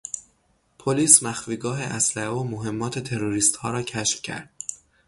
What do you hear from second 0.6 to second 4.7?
پلیس مخفیگاه اسلحه و مهمات تروریستها را کشف کرد.